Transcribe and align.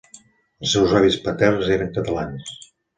Els 0.61 0.73
seus 0.77 0.95
avis 1.01 1.19
paterns 1.29 1.71
eren 1.79 1.95
catalans. 2.01 2.55